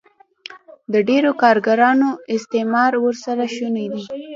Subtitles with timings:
[0.93, 4.03] د ډېرو کارګرانو استثمار ورسره شونی دی